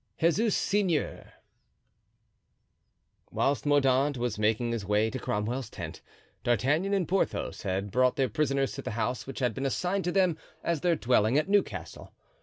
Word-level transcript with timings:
Jesus 0.19 0.57
Seigneur. 0.57 1.31
Whilst 3.29 3.67
Mordaunt 3.67 4.17
was 4.17 4.39
making 4.39 4.71
his 4.71 4.83
way 4.83 5.11
to 5.11 5.19
Cromwell's 5.19 5.69
tent, 5.69 6.01
D'Artagnan 6.43 6.91
and 6.95 7.07
Porthos 7.07 7.61
had 7.61 7.91
brought 7.91 8.15
their 8.15 8.27
prisoners 8.27 8.71
to 8.73 8.81
the 8.81 8.89
house 8.97 9.27
which 9.27 9.37
had 9.41 9.53
been 9.53 9.67
assigned 9.67 10.05
to 10.05 10.11
them 10.11 10.39
as 10.63 10.81
their 10.81 10.95
dwelling 10.95 11.37
at 11.37 11.47
Newcastle. 11.47 12.15